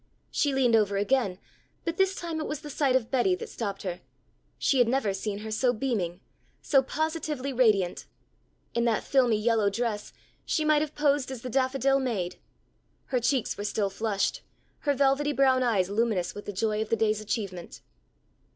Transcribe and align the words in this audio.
She 0.31 0.51
leaned 0.51 0.75
over 0.75 0.97
again, 0.97 1.37
but 1.85 1.97
this 1.97 2.15
time 2.15 2.39
it 2.41 2.47
was 2.47 2.61
the 2.61 2.71
sight 2.71 2.95
of 2.95 3.11
Betty 3.11 3.35
that 3.35 3.49
stopped 3.49 3.83
her. 3.83 4.01
She 4.57 4.79
had 4.79 4.87
never 4.87 5.13
seen 5.13 5.37
her 5.45 5.51
so 5.51 5.73
beaming, 5.73 6.21
so 6.59 6.81
positively 6.81 7.53
radiant. 7.53 8.07
In 8.73 8.85
that 8.85 9.03
filmy 9.03 9.37
yellow 9.39 9.69
dress, 9.69 10.11
she 10.43 10.65
might 10.65 10.81
have 10.81 10.95
posed 10.95 11.29
as 11.29 11.43
the 11.43 11.51
Daffodil 11.51 11.99
Maid. 11.99 12.37
Her 13.05 13.19
cheeks 13.19 13.59
were 13.59 13.63
still 13.63 13.91
flushed, 13.91 14.41
her 14.79 14.95
velvety 14.95 15.33
brown 15.33 15.61
eyes 15.61 15.87
luminous 15.91 16.33
with 16.33 16.45
the 16.45 16.51
joy 16.51 16.81
of 16.81 16.89
the 16.89 16.95
day's 16.95 17.21
achievement. 17.21 17.81